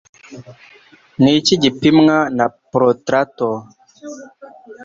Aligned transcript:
Ni 1.21 1.31
iki 1.39 1.55
gipimwa 1.63 2.17
na 2.37 2.45
protrator? 2.71 3.55